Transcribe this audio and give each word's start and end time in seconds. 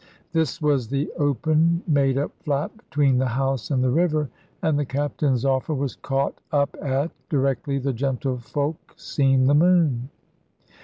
This 0.31 0.59
was 0.63 0.87
the 0.87 1.11
open 1.19 1.83
made 1.87 2.17
up 2.17 2.31
flat 2.41 2.75
between 2.75 3.19
the 3.19 3.27
house 3.27 3.69
and 3.69 3.83
the 3.83 3.91
river, 3.91 4.29
and 4.63 4.79
the 4.79 4.83
Captain's 4.83 5.45
offer 5.45 5.75
was 5.75 5.95
caught 5.95 6.41
up 6.51 6.75
at, 6.81 7.11
directly 7.29 7.77
the 7.77 7.93
gentlefolk 7.93 8.95
seen 8.97 9.45
the 9.45 9.53
moon. 9.53 10.09